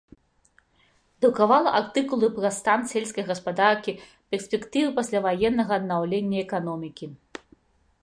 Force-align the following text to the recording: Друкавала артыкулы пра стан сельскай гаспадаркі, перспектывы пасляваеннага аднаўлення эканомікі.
Друкавала 1.21 1.73
артыкулы 1.79 2.31
пра 2.39 2.51
стан 2.57 2.87
сельскай 2.93 3.27
гаспадаркі, 3.29 3.97
перспектывы 4.35 4.89
пасляваеннага 4.99 5.71
аднаўлення 5.81 6.37
эканомікі. 6.49 7.05